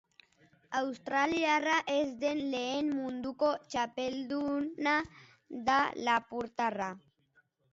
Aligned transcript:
Australiarra 0.77 1.75
ez 1.95 2.05
den 2.23 2.41
lehen 2.55 2.89
munduko 3.01 3.51
txapelduna 3.75 4.97
da 5.69 5.77
lapurtarra. 6.09 6.89